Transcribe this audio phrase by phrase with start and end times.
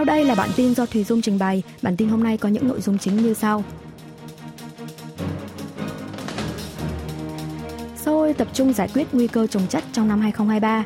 [0.00, 1.62] Sau đây là bản tin do Thùy Dung trình bày.
[1.82, 3.64] Bản tin hôm nay có những nội dung chính như sau.
[7.96, 10.84] Seoul tập trung giải quyết nguy cơ trồng chất trong năm 2023.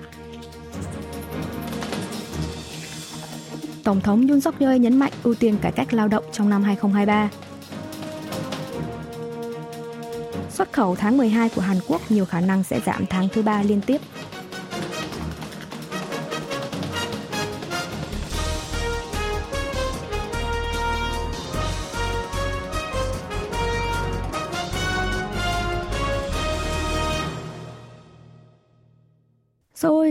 [3.84, 6.62] Tổng thống Yoon suk yeol nhấn mạnh ưu tiên cải cách lao động trong năm
[6.62, 7.30] 2023.
[10.50, 13.62] Xuất khẩu tháng 12 của Hàn Quốc nhiều khả năng sẽ giảm tháng thứ ba
[13.62, 14.00] liên tiếp.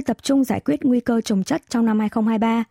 [0.03, 2.63] Tập trung giải quyết nguy cơ trồng chất trong năm 2023.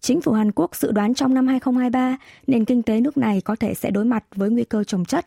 [0.00, 2.16] Chính phủ Hàn Quốc dự đoán trong năm 2023,
[2.46, 5.26] nền kinh tế nước này có thể sẽ đối mặt với nguy cơ trồng chất,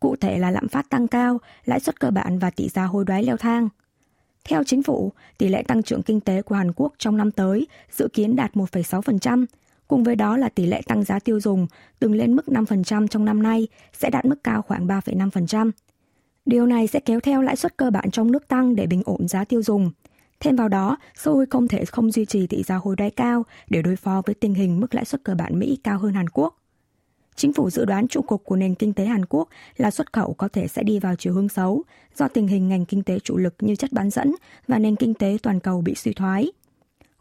[0.00, 3.04] cụ thể là lạm phát tăng cao, lãi suất cơ bản và tỷ giá hối
[3.04, 3.68] đoái leo thang.
[4.44, 7.66] Theo chính phủ, tỷ lệ tăng trưởng kinh tế của Hàn Quốc trong năm tới
[7.90, 9.46] dự kiến đạt 1,6%,
[9.88, 11.66] cùng với đó là tỷ lệ tăng giá tiêu dùng
[11.98, 15.70] từng lên mức 5% trong năm nay sẽ đạt mức cao khoảng 3,5%.
[16.46, 19.28] Điều này sẽ kéo theo lãi suất cơ bản trong nước tăng để bình ổn
[19.28, 19.90] giá tiêu dùng.
[20.40, 23.82] Thêm vào đó, Seoul không thể không duy trì tỷ giá hối đoái cao để
[23.82, 26.58] đối phó với tình hình mức lãi suất cơ bản Mỹ cao hơn Hàn Quốc.
[27.36, 30.34] Chính phủ dự đoán trụ cột của nền kinh tế Hàn Quốc là xuất khẩu
[30.34, 31.82] có thể sẽ đi vào chiều hướng xấu
[32.16, 34.34] do tình hình ngành kinh tế chủ lực như chất bán dẫn
[34.68, 36.52] và nền kinh tế toàn cầu bị suy thoái.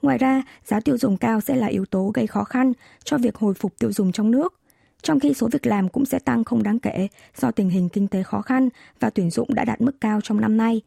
[0.01, 3.35] Ngoài ra, giá tiêu dùng cao sẽ là yếu tố gây khó khăn cho việc
[3.35, 4.59] hồi phục tiêu dùng trong nước
[5.03, 8.07] trong khi số việc làm cũng sẽ tăng không đáng kể do tình hình kinh
[8.07, 8.69] tế khó khăn
[8.99, 10.81] và tuyển dụng đã đạt mức cao trong năm nay.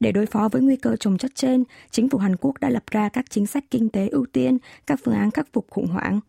[0.00, 2.84] Để đối phó với nguy cơ trồng chất trên, chính phủ Hàn Quốc đã lập
[2.90, 6.20] ra các chính sách kinh tế ưu tiên, các phương án khắc phục khủng hoảng.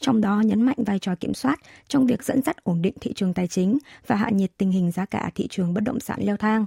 [0.00, 3.12] Trong đó nhấn mạnh vai trò kiểm soát trong việc dẫn dắt ổn định thị
[3.12, 6.18] trường tài chính và hạ nhiệt tình hình giá cả thị trường bất động sản
[6.22, 6.66] leo thang.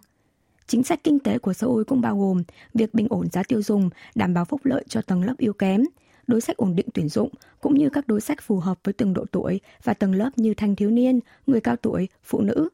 [0.68, 3.90] Chính sách kinh tế của Seoul cũng bao gồm việc bình ổn giá tiêu dùng,
[4.16, 5.84] đảm bảo phúc lợi cho tầng lớp yếu kém,
[6.28, 7.30] đối sách ổn định tuyển dụng
[7.62, 10.54] cũng như các đối sách phù hợp với từng độ tuổi và tầng lớp như
[10.54, 12.70] thanh thiếu niên, người cao tuổi, phụ nữ.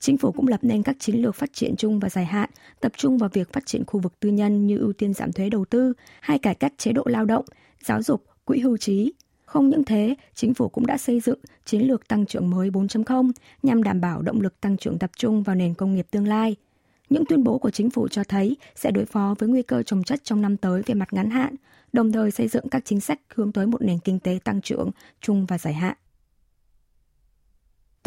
[0.00, 2.50] Chính phủ cũng lập nên các chiến lược phát triển chung và dài hạn,
[2.80, 5.50] tập trung vào việc phát triển khu vực tư nhân như ưu tiên giảm thuế
[5.50, 7.44] đầu tư hay cải cách chế độ lao động,
[7.84, 9.12] giáo dục, quỹ hưu trí.
[9.44, 13.30] Không những thế, chính phủ cũng đã xây dựng chiến lược tăng trưởng mới 4.0
[13.62, 16.56] nhằm đảm bảo động lực tăng trưởng tập trung vào nền công nghiệp tương lai–
[17.10, 20.04] những tuyên bố của chính phủ cho thấy sẽ đối phó với nguy cơ trồng
[20.04, 21.54] chất trong năm tới về mặt ngắn hạn,
[21.92, 24.90] đồng thời xây dựng các chính sách hướng tới một nền kinh tế tăng trưởng
[25.20, 25.96] chung và dài hạn.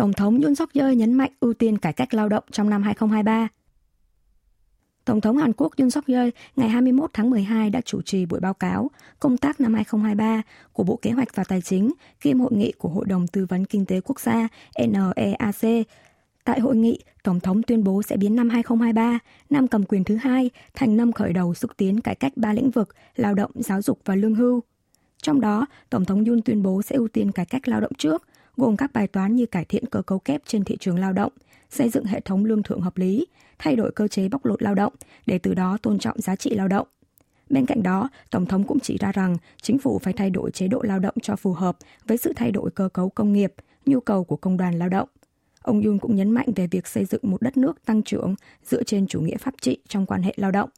[0.01, 2.84] Tổng thống Yoon suk yeol nhấn mạnh ưu tiên cải cách lao động trong năm
[2.84, 3.47] 2023.
[5.06, 8.39] Tổng thống Hàn Quốc Yoon suk yeol ngày 21 tháng 12 đã chủ trì buổi
[8.39, 10.41] báo cáo công tác năm 2023
[10.73, 11.91] của Bộ Kế hoạch và Tài chính
[12.22, 14.47] kiêm hội nghị của Hội đồng Tư vấn Kinh tế Quốc gia
[14.88, 15.88] NEAC
[16.44, 19.19] Tại hội nghị, Tổng thống tuyên bố sẽ biến năm 2023,
[19.50, 22.72] năm cầm quyền thứ hai, thành năm khởi đầu xúc tiến cải cách ba lĩnh
[22.72, 24.62] vực lao động, giáo dục và lương hưu.
[25.22, 28.23] Trong đó, Tổng thống Yun tuyên bố sẽ ưu tiên cải cách lao động trước,
[28.57, 31.31] gồm các bài toán như cải thiện cơ cấu kép trên thị trường lao động,
[31.69, 33.25] xây dựng hệ thống lương thưởng hợp lý,
[33.59, 34.94] thay đổi cơ chế bóc lột lao động
[35.25, 36.88] để từ đó tôn trọng giá trị lao động.
[37.50, 40.67] Bên cạnh đó, Tổng thống cũng chỉ ra rằng chính phủ phải thay đổi chế
[40.67, 43.53] độ lao động cho phù hợp với sự thay đổi cơ cấu công nghiệp,
[43.85, 45.09] nhu cầu của công đoàn lao động–
[45.62, 48.83] Ông Yun cũng nhấn mạnh về việc xây dựng một đất nước tăng trưởng dựa
[48.83, 50.69] trên chủ nghĩa pháp trị trong quan hệ lao động.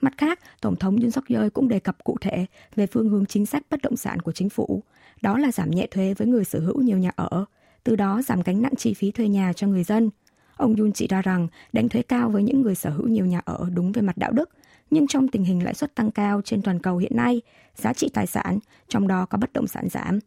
[0.00, 2.46] Mặt khác, Tổng thống Yoon suk yeol cũng đề cập cụ thể
[2.76, 4.82] về phương hướng chính sách bất động sản của chính phủ,
[5.22, 7.44] đó là giảm nhẹ thuế với người sở hữu nhiều nhà ở,
[7.84, 10.10] từ đó giảm gánh nặng chi phí thuê nhà cho người dân.
[10.56, 13.40] Ông Yun chỉ ra rằng đánh thuế cao với những người sở hữu nhiều nhà
[13.44, 14.50] ở đúng về mặt đạo đức,
[14.90, 17.40] nhưng trong tình hình lãi suất tăng cao trên toàn cầu hiện nay,
[17.76, 20.18] giá trị tài sản, trong đó có bất động sản giảm,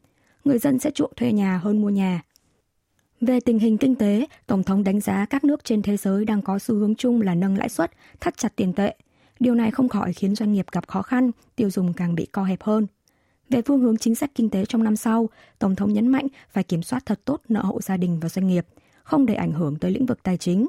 [0.46, 2.22] người dân sẽ chuộng thuê nhà hơn mua nhà.
[3.22, 6.42] Về tình hình kinh tế, Tổng thống đánh giá các nước trên thế giới đang
[6.42, 8.96] có xu hướng chung là nâng lãi suất, thắt chặt tiền tệ.
[9.40, 12.44] Điều này không khỏi khiến doanh nghiệp gặp khó khăn, tiêu dùng càng bị co
[12.44, 12.88] hẹp hơn.
[13.50, 15.30] Về phương hướng chính sách kinh tế trong năm sau,
[15.60, 18.48] Tổng thống nhấn mạnh phải kiểm soát thật tốt nợ hộ gia đình và doanh
[18.48, 18.66] nghiệp,
[19.04, 20.68] không để ảnh hưởng tới lĩnh vực tài chính.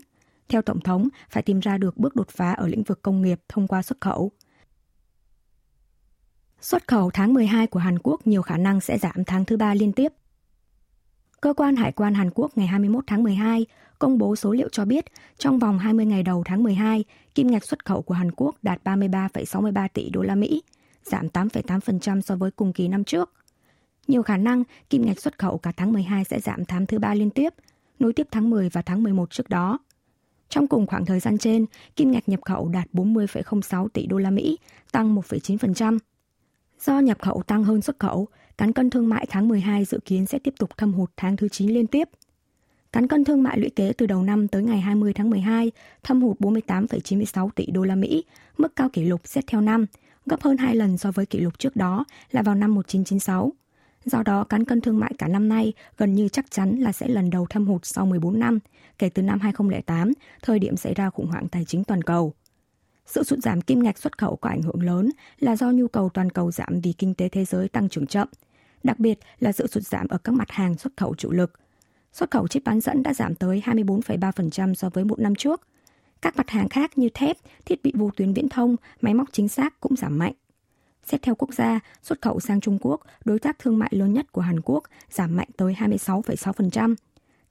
[0.49, 3.41] Theo Tổng thống, phải tìm ra được bước đột phá ở lĩnh vực công nghiệp
[3.49, 4.31] thông qua xuất khẩu.
[6.61, 9.75] Xuất khẩu tháng 12 của Hàn Quốc nhiều khả năng sẽ giảm tháng thứ ba
[9.75, 10.13] liên tiếp
[11.41, 13.67] Cơ quan Hải quan Hàn Quốc ngày 21 tháng 12
[13.99, 15.05] công bố số liệu cho biết
[15.39, 18.85] trong vòng 20 ngày đầu tháng 12, kim ngạch xuất khẩu của Hàn Quốc đạt
[18.85, 20.63] 33,63 tỷ đô la Mỹ,
[21.11, 23.33] giảm 8,8% so với cùng kỳ năm trước.
[24.09, 27.15] Nhiều khả năng kim ngạch xuất khẩu cả tháng 12 sẽ giảm tháng thứ ba
[27.15, 27.55] liên tiếp,
[27.99, 29.79] nối tiếp tháng 10 và tháng 11 trước đó.
[30.49, 31.67] Trong cùng khoảng thời gian trên,
[31.97, 34.59] kim ngạch nhập khẩu đạt 40,06 tỷ đô la Mỹ,
[34.93, 35.99] tăng 1,9%.
[36.81, 38.29] Do nhập khẩu tăng hơn xuất khẩu,
[38.59, 41.49] cán cân thương mại tháng 12 dự kiến sẽ tiếp tục thâm hụt tháng thứ
[41.49, 42.09] 9 liên tiếp.
[42.93, 46.23] Cán cân thương mại lũy kế từ đầu năm tới ngày 20 tháng 12 thâm
[46.23, 48.25] hụt 48,96 tỷ đô la Mỹ,
[48.59, 49.87] mức cao kỷ lục xét theo năm,
[50.27, 53.53] gấp hơn hai lần so với kỷ lục trước đó là vào năm 1996.
[54.05, 57.09] Do đó, cán cân thương mại cả năm nay gần như chắc chắn là sẽ
[57.09, 58.59] lần đầu thâm hụt sau 14 năm,
[58.99, 60.13] kể từ năm 2008,
[60.43, 62.35] thời điểm xảy ra khủng hoảng tài chính toàn cầu.
[63.07, 66.09] Sự sụt giảm kim ngạch xuất khẩu có ảnh hưởng lớn là do nhu cầu
[66.09, 68.29] toàn cầu giảm vì kinh tế thế giới tăng trưởng chậm,
[68.83, 71.53] đặc biệt là sự sụt giảm ở các mặt hàng xuất khẩu chủ lực.
[72.13, 75.61] Xuất khẩu chip bán dẫn đã giảm tới 24,3% so với một năm trước.
[76.23, 79.49] Các mặt hàng khác như thép, thiết bị vô tuyến viễn thông, máy móc chính
[79.49, 80.33] xác cũng giảm mạnh.
[81.05, 84.33] Xét theo quốc gia, xuất khẩu sang Trung Quốc, đối tác thương mại lớn nhất
[84.33, 86.95] của Hàn Quốc, giảm mạnh tới 26,6%.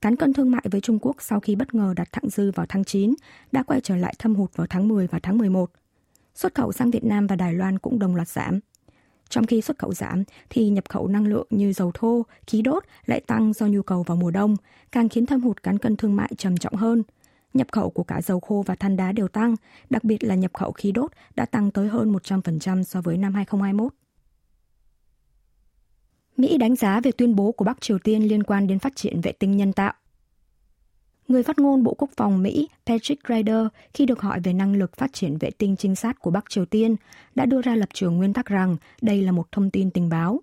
[0.02, 2.66] Cán cân thương mại với Trung Quốc sau khi bất ngờ đặt thặng dư vào
[2.70, 3.14] tháng 9
[3.52, 5.72] đã quay trở lại thâm hụt vào tháng 10 và tháng 11.
[6.36, 8.60] Xuất khẩu sang Việt Nam và Đài Loan cũng đồng loạt giảm.
[9.30, 12.84] Trong khi xuất khẩu giảm thì nhập khẩu năng lượng như dầu thô, khí đốt
[13.06, 14.56] lại tăng do nhu cầu vào mùa đông,
[14.92, 17.04] càng khiến thâm hụt cán cân thương mại trầm trọng hơn.
[17.56, 19.56] Nhập khẩu của cả dầu khô và than đá đều tăng,
[19.90, 23.34] đặc biệt là nhập khẩu khí đốt đã tăng tới hơn 100% so với năm
[23.34, 23.94] 2021.
[26.38, 29.22] Mỹ đánh giá về tuyên bố của Bắc Triều Tiên liên quan đến phát triển
[29.22, 29.94] vệ tinh nhân tạo.
[31.28, 34.96] Người phát ngôn Bộ Quốc phòng Mỹ Patrick Ryder khi được hỏi về năng lực
[34.96, 36.96] phát triển vệ tinh trinh sát của Bắc Triều Tiên
[37.36, 40.42] đã đưa ra lập trường nguyên tắc rằng đây là một thông tin tình báo.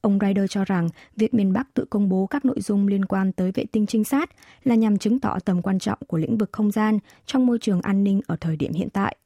[0.00, 3.32] Ông Ryder cho rằng việc miền Bắc tự công bố các nội dung liên quan
[3.32, 4.30] tới vệ tinh trinh sát
[4.64, 7.80] là nhằm chứng tỏ tầm quan trọng của lĩnh vực không gian trong môi trường
[7.80, 9.16] an ninh ở thời điểm hiện tại.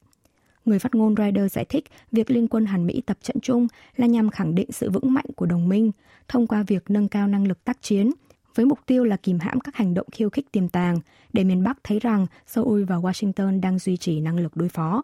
[0.65, 4.07] Người phát ngôn Ryder giải thích việc Liên quân Hàn Mỹ tập trận chung là
[4.07, 5.91] nhằm khẳng định sự vững mạnh của đồng minh
[6.27, 8.11] thông qua việc nâng cao năng lực tác chiến,
[8.55, 10.99] với mục tiêu là kìm hãm các hành động khiêu khích tiềm tàng
[11.33, 15.03] để miền Bắc thấy rằng Seoul và Washington đang duy trì năng lực đối phó.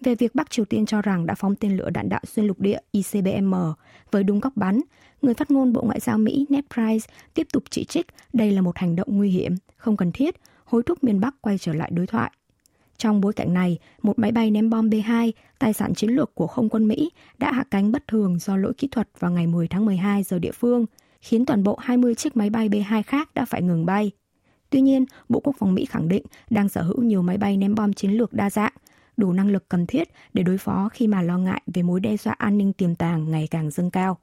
[0.00, 2.60] Về việc Bắc Triều Tiên cho rằng đã phóng tên lửa đạn đạo xuyên lục
[2.60, 3.54] địa ICBM
[4.10, 4.80] với đúng góc bắn,
[5.22, 8.60] người phát ngôn Bộ Ngoại giao Mỹ Ned Price tiếp tục chỉ trích đây là
[8.60, 11.90] một hành động nguy hiểm, không cần thiết, hối thúc miền Bắc quay trở lại
[11.94, 12.30] đối thoại.
[12.98, 16.46] Trong bối cảnh này, một máy bay ném bom B-2, tài sản chiến lược của
[16.46, 19.68] không quân Mỹ, đã hạ cánh bất thường do lỗi kỹ thuật vào ngày 10
[19.68, 20.86] tháng 12 giờ địa phương,
[21.20, 24.10] khiến toàn bộ 20 chiếc máy bay B-2 khác đã phải ngừng bay.
[24.70, 27.74] Tuy nhiên, Bộ Quốc phòng Mỹ khẳng định đang sở hữu nhiều máy bay ném
[27.74, 28.72] bom chiến lược đa dạng,
[29.16, 32.16] đủ năng lực cần thiết để đối phó khi mà lo ngại về mối đe
[32.16, 34.18] dọa an ninh tiềm tàng ngày càng dâng cao.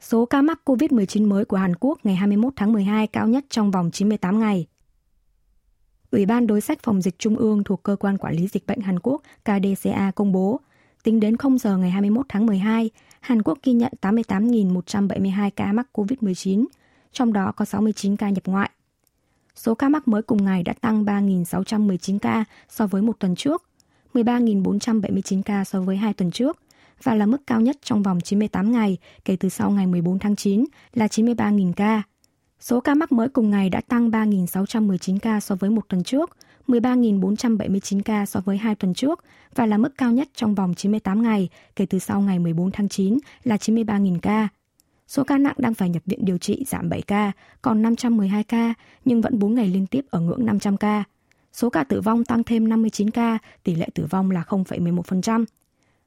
[0.00, 3.70] Số ca mắc COVID-19 mới của Hàn Quốc ngày 21 tháng 12 cao nhất trong
[3.70, 4.66] vòng 98 ngày.
[6.10, 8.80] Ủy ban đối sách phòng dịch trung ương thuộc Cơ quan Quản lý Dịch bệnh
[8.80, 10.60] Hàn Quốc KDCA công bố,
[11.02, 12.90] tính đến 0 giờ ngày 21 tháng 12,
[13.20, 16.66] Hàn Quốc ghi nhận 88.172 ca mắc COVID-19,
[17.12, 18.70] trong đó có 69 ca nhập ngoại.
[19.62, 23.62] Số ca mắc mới cùng ngày đã tăng 3.619 ca so với một tuần trước,
[24.14, 26.58] 13.479 ca so với hai tuần trước
[27.02, 30.36] và là mức cao nhất trong vòng 98 ngày kể từ sau ngày 14 tháng
[30.36, 30.64] 9
[30.94, 32.02] là 93.000 ca.
[32.60, 36.30] Số ca mắc mới cùng ngày đã tăng 3.619 ca so với một tuần trước,
[36.68, 39.24] 13.479 ca so với hai tuần trước
[39.54, 42.88] và là mức cao nhất trong vòng 98 ngày kể từ sau ngày 14 tháng
[42.88, 44.48] 9 là 93.000 ca.
[45.10, 48.74] Số ca nặng đang phải nhập viện điều trị giảm 7 ca, còn 512 ca,
[49.04, 51.04] nhưng vẫn 4 ngày liên tiếp ở ngưỡng 500 ca.
[51.52, 55.44] Số ca tử vong tăng thêm 59 ca, tỷ lệ tử vong là 0,11%.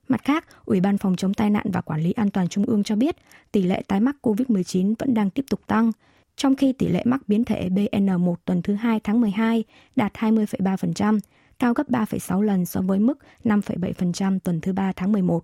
[0.08, 2.84] Mặt khác, Ủy ban Phòng chống tai nạn và Quản lý an toàn Trung ương
[2.84, 3.16] cho biết
[3.52, 5.92] tỷ lệ tái mắc COVID-19 vẫn đang tiếp tục tăng,
[6.36, 9.64] trong khi tỷ lệ mắc biến thể BN1 tuần thứ 2 tháng 12
[9.96, 11.20] đạt 20,3%,
[11.60, 15.44] cao gấp 3,6 lần so với mức 5,7% tuần thứ 3 tháng 11.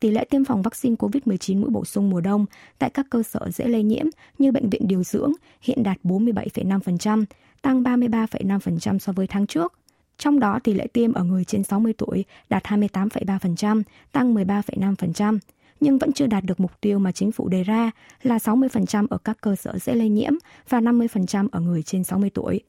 [0.00, 2.46] Tỷ lệ tiêm phòng vaccine COVID-19 mũi bổ sung mùa đông
[2.78, 4.06] tại các cơ sở dễ lây nhiễm
[4.38, 7.24] như bệnh viện điều dưỡng hiện đạt 47,5%,
[7.62, 9.72] tăng 33,5% so với tháng trước.
[10.18, 15.38] Trong đó tỷ lệ tiêm ở người trên 60 tuổi đạt 28,3%, tăng 13,5%,
[15.80, 17.90] nhưng vẫn chưa đạt được mục tiêu mà chính phủ đề ra
[18.22, 20.32] là 60% ở các cơ sở dễ lây nhiễm
[20.68, 22.60] và 50% ở người trên 60 tuổi.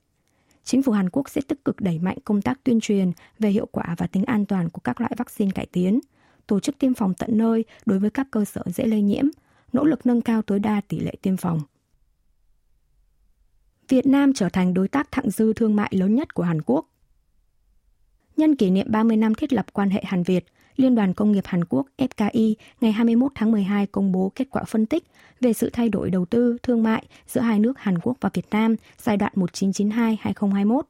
[0.63, 3.67] Chính phủ Hàn Quốc sẽ tích cực đẩy mạnh công tác tuyên truyền về hiệu
[3.71, 5.99] quả và tính an toàn của các loại vaccine cải tiến,
[6.49, 9.25] tổ chức tiêm phòng tận nơi đối với các cơ sở dễ lây nhiễm,
[9.73, 11.59] nỗ lực nâng cao tối đa tỷ lệ tiêm phòng.
[13.87, 16.85] Việt Nam trở thành đối tác thặng dư thương mại lớn nhất của Hàn Quốc.
[18.37, 21.43] Nhân kỷ niệm 30 năm thiết lập quan hệ Hàn Việt, Liên đoàn Công nghiệp
[21.45, 25.03] Hàn Quốc FKI ngày 21 tháng 12 công bố kết quả phân tích
[25.41, 28.45] về sự thay đổi đầu tư thương mại giữa hai nước Hàn Quốc và Việt
[28.51, 30.81] Nam giai đoạn 1992-2021.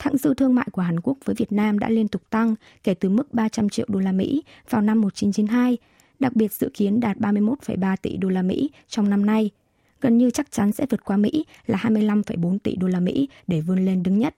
[0.00, 2.54] Thặng dư thương mại của Hàn Quốc với Việt Nam đã liên tục tăng
[2.84, 5.78] kể từ mức 300 triệu đô la Mỹ vào năm 1992,
[6.18, 9.50] đặc biệt dự kiến đạt 31,3 tỷ đô la Mỹ trong năm nay.
[10.00, 13.60] Gần như chắc chắn sẽ vượt qua Mỹ là 25,4 tỷ đô la Mỹ để
[13.60, 14.34] vươn lên đứng nhất.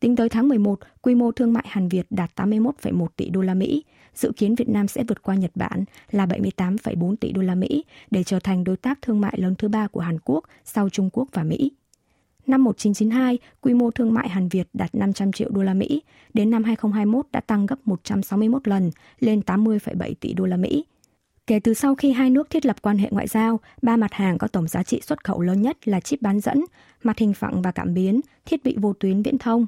[0.00, 3.54] Tính tới tháng 11, quy mô thương mại Hàn Việt đạt 81,1 tỷ đô la
[3.54, 3.84] Mỹ.
[4.14, 7.84] Dự kiến Việt Nam sẽ vượt qua Nhật Bản là 78,4 tỷ đô la Mỹ
[8.10, 11.10] để trở thành đối tác thương mại lớn thứ ba của Hàn Quốc sau Trung
[11.12, 11.70] Quốc và Mỹ.
[12.50, 16.02] Năm 1992, quy mô thương mại Hàn Việt đạt 500 triệu đô la Mỹ,
[16.34, 18.90] đến năm 2021 đã tăng gấp 161 lần
[19.20, 20.84] lên 80,7 tỷ đô la Mỹ.
[21.46, 24.38] Kể từ sau khi hai nước thiết lập quan hệ ngoại giao, ba mặt hàng
[24.38, 26.64] có tổng giá trị xuất khẩu lớn nhất là chip bán dẫn,
[27.02, 29.66] mặt hình phẳng và cảm biến, thiết bị vô tuyến viễn thông.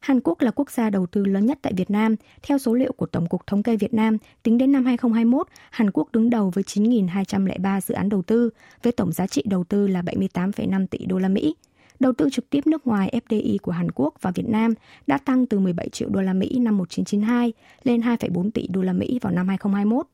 [0.00, 2.16] Hàn Quốc là quốc gia đầu tư lớn nhất tại Việt Nam.
[2.42, 5.90] Theo số liệu của Tổng cục Thống kê Việt Nam, tính đến năm 2021, Hàn
[5.90, 8.50] Quốc đứng đầu với 9.203 dự án đầu tư,
[8.82, 11.54] với tổng giá trị đầu tư là 78,5 tỷ đô la Mỹ.
[12.00, 14.74] Đầu tư trực tiếp nước ngoài FDI của Hàn Quốc và Việt Nam
[15.06, 17.52] đã tăng từ 17 triệu đô la Mỹ năm 1992
[17.82, 20.06] lên 2,4 tỷ đô la Mỹ vào năm 2021.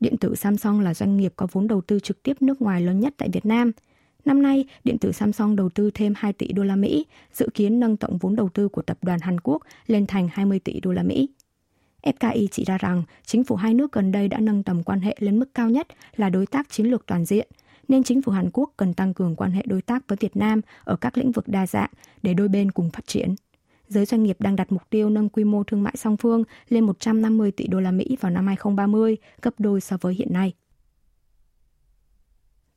[0.00, 3.00] Điện tử Samsung là doanh nghiệp có vốn đầu tư trực tiếp nước ngoài lớn
[3.00, 3.72] nhất tại Việt Nam.
[4.24, 7.80] Năm nay, điện tử Samsung đầu tư thêm 2 tỷ đô la Mỹ, dự kiến
[7.80, 10.92] nâng tổng vốn đầu tư của tập đoàn Hàn Quốc lên thành 20 tỷ đô
[10.92, 11.28] la Mỹ.
[12.02, 15.16] FKI chỉ ra rằng chính phủ hai nước gần đây đã nâng tầm quan hệ
[15.18, 15.86] lên mức cao nhất
[16.16, 17.48] là đối tác chiến lược toàn diện,
[17.88, 20.60] nên chính phủ Hàn Quốc cần tăng cường quan hệ đối tác với Việt Nam
[20.84, 21.90] ở các lĩnh vực đa dạng
[22.22, 23.34] để đôi bên cùng phát triển
[23.92, 26.84] giới doanh nghiệp đang đặt mục tiêu nâng quy mô thương mại song phương lên
[26.84, 30.52] 150 tỷ đô la Mỹ vào năm 2030, gấp đôi so với hiện nay.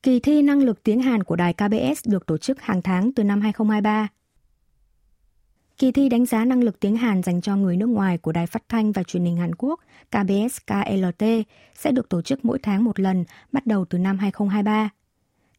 [0.03, 3.23] Kỳ thi năng lực tiếng Hàn của đài KBS được tổ chức hàng tháng từ
[3.23, 4.07] năm 2023.
[5.77, 8.47] Kỳ thi đánh giá năng lực tiếng Hàn dành cho người nước ngoài của Đài
[8.47, 9.79] Phát thanh và Truyền hình Hàn Quốc
[10.09, 11.25] KBS KLT
[11.75, 14.89] sẽ được tổ chức mỗi tháng một lần, bắt đầu từ năm 2023.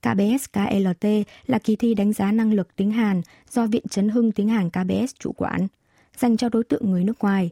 [0.01, 1.09] KBS KLT
[1.47, 4.71] là kỳ thi đánh giá năng lực tiếng Hàn do Viện Chấn hưng tiếng Hàn
[4.71, 5.67] KBS chủ quản,
[6.17, 7.51] dành cho đối tượng người nước ngoài.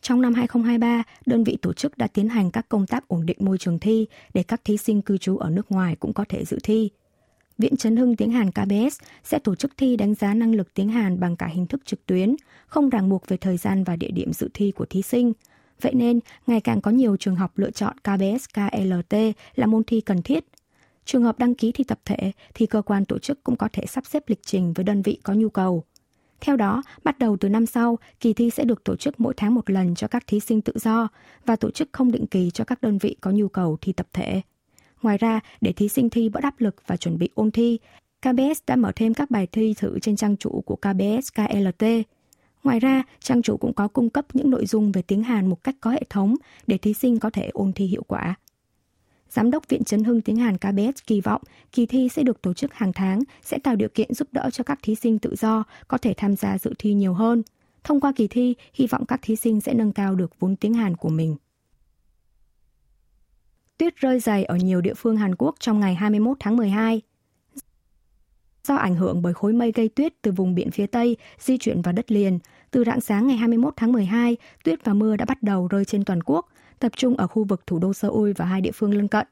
[0.00, 3.38] Trong năm 2023, đơn vị tổ chức đã tiến hành các công tác ổn định
[3.40, 6.44] môi trường thi để các thí sinh cư trú ở nước ngoài cũng có thể
[6.44, 6.90] dự thi.
[7.58, 10.88] Viện Chấn hưng tiếng Hàn KBS sẽ tổ chức thi đánh giá năng lực tiếng
[10.88, 12.36] Hàn bằng cả hình thức trực tuyến,
[12.66, 15.32] không ràng buộc về thời gian và địa điểm dự thi của thí sinh.
[15.80, 19.16] Vậy nên, ngày càng có nhiều trường học lựa chọn KBS KLT
[19.54, 20.44] là môn thi cần thiết
[21.06, 23.86] Trường hợp đăng ký thi tập thể thì cơ quan tổ chức cũng có thể
[23.86, 25.84] sắp xếp lịch trình với đơn vị có nhu cầu.
[26.40, 29.54] Theo đó, bắt đầu từ năm sau, kỳ thi sẽ được tổ chức mỗi tháng
[29.54, 31.08] một lần cho các thí sinh tự do
[31.44, 34.06] và tổ chức không định kỳ cho các đơn vị có nhu cầu thi tập
[34.12, 34.42] thể.
[35.02, 37.78] Ngoài ra, để thí sinh thi bớt áp lực và chuẩn bị ôn thi,
[38.20, 41.86] KBS đã mở thêm các bài thi thử trên trang chủ của KBS KLT.
[42.64, 45.64] Ngoài ra, trang chủ cũng có cung cấp những nội dung về tiếng Hàn một
[45.64, 46.34] cách có hệ thống
[46.66, 48.34] để thí sinh có thể ôn thi hiệu quả.
[49.30, 52.54] Giám đốc Viện Chấn hưng tiếng Hàn KBS kỳ vọng kỳ thi sẽ được tổ
[52.54, 55.64] chức hàng tháng sẽ tạo điều kiện giúp đỡ cho các thí sinh tự do
[55.88, 57.42] có thể tham gia dự thi nhiều hơn.
[57.84, 60.74] Thông qua kỳ thi, hy vọng các thí sinh sẽ nâng cao được vốn tiếng
[60.74, 61.36] Hàn của mình.
[63.78, 67.02] Tuyết rơi dày ở nhiều địa phương Hàn Quốc trong ngày 21 tháng 12.
[68.64, 71.82] Do ảnh hưởng bởi khối mây gây tuyết từ vùng biển phía Tây di chuyển
[71.82, 72.38] vào đất liền,
[72.70, 76.04] từ rạng sáng ngày 21 tháng 12, tuyết và mưa đã bắt đầu rơi trên
[76.04, 79.08] toàn quốc, tập trung ở khu vực thủ đô Seoul và hai địa phương lân
[79.08, 79.26] cận.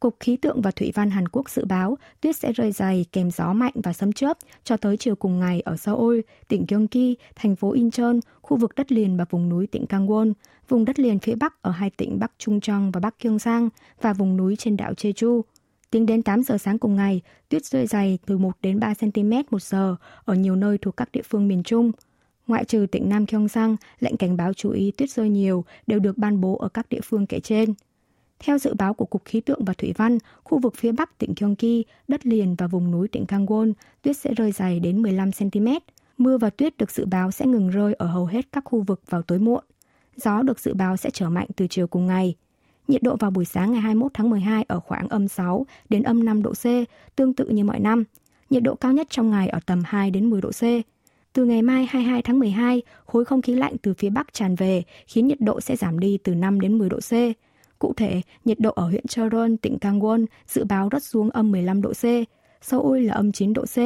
[0.00, 3.30] Cục Khí tượng và Thủy văn Hàn Quốc dự báo tuyết sẽ rơi dày kèm
[3.30, 7.56] gió mạnh và sấm chớp cho tới chiều cùng ngày ở Seoul, tỉnh Gyeonggi, thành
[7.56, 10.32] phố Incheon, khu vực đất liền và vùng núi tỉnh Gangwon,
[10.68, 12.60] vùng đất liền phía Bắc ở hai tỉnh Bắc Trung
[12.92, 13.68] và Bắc Gyeongsang
[14.00, 15.42] và vùng núi trên đảo Jeju.
[15.90, 19.30] Tính đến 8 giờ sáng cùng ngày, tuyết rơi dày từ 1 đến 3 cm
[19.50, 21.92] một giờ ở nhiều nơi thuộc các địa phương miền Trung.
[22.46, 26.18] Ngoại trừ tỉnh Nam Gyeongsang, lệnh cảnh báo chú ý tuyết rơi nhiều đều được
[26.18, 27.74] ban bố ở các địa phương kể trên.
[28.44, 31.34] Theo dự báo của Cục Khí tượng và Thủy văn, khu vực phía bắc tỉnh
[31.36, 33.72] Gyeonggi, đất liền và vùng núi tỉnh Gangwon,
[34.02, 35.68] tuyết sẽ rơi dày đến 15 cm.
[36.18, 39.00] Mưa và tuyết được dự báo sẽ ngừng rơi ở hầu hết các khu vực
[39.10, 39.64] vào tối muộn.
[40.16, 42.34] Gió được dự báo sẽ trở mạnh từ chiều cùng ngày.
[42.88, 46.24] Nhiệt độ vào buổi sáng ngày 21 tháng 12 ở khoảng âm 6 đến âm
[46.24, 46.64] 5 độ C,
[47.16, 48.04] tương tự như mọi năm.
[48.50, 50.62] Nhiệt độ cao nhất trong ngày ở tầm 2 đến 10 độ C.
[51.32, 54.82] Từ ngày mai 22 tháng 12, khối không khí lạnh từ phía Bắc tràn về,
[55.06, 57.12] khiến nhiệt độ sẽ giảm đi từ 5 đến 10 độ C.
[57.78, 61.82] Cụ thể, nhiệt độ ở huyện Cheon, tỉnh Gangwon dự báo rớt xuống âm 15
[61.82, 62.04] độ C,
[62.62, 63.76] Seoul là âm 9 độ C.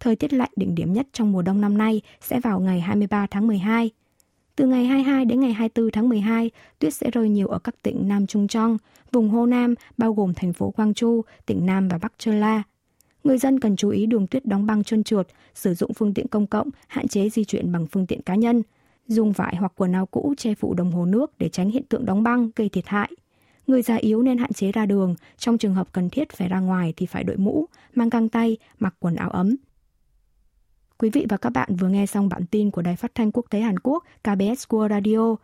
[0.00, 3.26] Thời tiết lạnh đỉnh điểm nhất trong mùa đông năm nay sẽ vào ngày 23
[3.26, 3.90] tháng 12.
[4.56, 8.08] Từ ngày 22 đến ngày 24 tháng 12, tuyết sẽ rơi nhiều ở các tỉnh
[8.08, 8.78] Nam Trung Trong,
[9.12, 12.62] vùng Hồ Nam, bao gồm thành phố Gwangju, tỉnh Nam và Bắc Chơ La.
[13.24, 16.28] Người dân cần chú ý đường tuyết đóng băng trơn trượt, sử dụng phương tiện
[16.28, 18.62] công cộng, hạn chế di chuyển bằng phương tiện cá nhân,
[19.06, 22.04] dùng vải hoặc quần áo cũ che phủ đồng hồ nước để tránh hiện tượng
[22.04, 23.12] đóng băng gây thiệt hại.
[23.66, 26.60] Người già yếu nên hạn chế ra đường, trong trường hợp cần thiết phải ra
[26.60, 29.56] ngoài thì phải đội mũ, mang găng tay, mặc quần áo ấm.
[30.98, 33.46] Quý vị và các bạn vừa nghe xong bản tin của Đài Phát thanh Quốc
[33.50, 35.36] tế Hàn Quốc KBS World Radio.